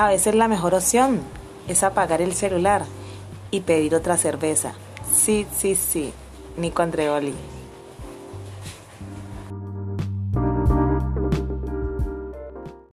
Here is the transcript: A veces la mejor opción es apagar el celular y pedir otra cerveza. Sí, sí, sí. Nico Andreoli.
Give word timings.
A 0.00 0.08
veces 0.08 0.34
la 0.34 0.48
mejor 0.48 0.72
opción 0.72 1.20
es 1.68 1.82
apagar 1.82 2.22
el 2.22 2.32
celular 2.32 2.86
y 3.50 3.60
pedir 3.60 3.94
otra 3.94 4.16
cerveza. 4.16 4.72
Sí, 5.12 5.46
sí, 5.54 5.74
sí. 5.74 6.14
Nico 6.56 6.80
Andreoli. 6.80 7.34